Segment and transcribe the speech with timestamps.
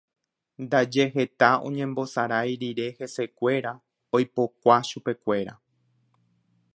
[0.63, 3.71] Ndaje heta oñembosarai rire hesekuéra
[4.19, 5.53] oipokua chupekuéra.